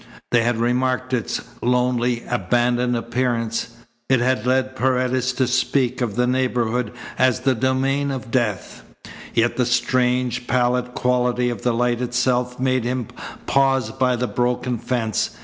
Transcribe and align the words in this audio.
They 0.31 0.41
had 0.41 0.57
remarked 0.57 1.13
its 1.13 1.41
lonely, 1.61 2.23
abandoned 2.27 2.95
appearance. 2.97 3.75
It 4.09 4.19
had 4.19 4.47
led 4.47 4.75
Paredes 4.75 5.31
to 5.33 5.45
speak 5.45 6.01
of 6.01 6.15
the 6.15 6.25
neighbourhood 6.25 6.91
as 7.19 7.41
the 7.41 7.53
domain 7.53 8.09
of 8.09 8.31
death. 8.31 8.81
Yet 9.35 9.57
the 9.57 9.65
strange, 9.67 10.47
pallid 10.47 10.95
quality 10.95 11.51
of 11.51 11.61
the 11.61 11.71
light 11.75 12.01
itself 12.01 12.59
made 12.59 12.83
him 12.83 13.09
pause 13.45 13.91
by 13.91 14.15
the 14.15 14.25
broken 14.27 14.79
fence. 14.79 15.37